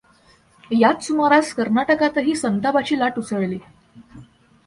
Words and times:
याच 0.71 1.03
सुमारास 1.07 1.53
कर्नाटकातही 1.53 2.35
संतापाची 2.35 2.99
लाट 2.99 3.19
उसळली. 3.19 3.59